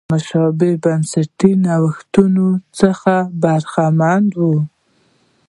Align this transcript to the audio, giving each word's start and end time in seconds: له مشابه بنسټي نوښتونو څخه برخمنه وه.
له 0.03 0.07
مشابه 0.13 0.69
بنسټي 0.83 1.51
نوښتونو 1.65 2.47
څخه 2.79 3.13
برخمنه 3.43 4.35
وه. 4.49 4.61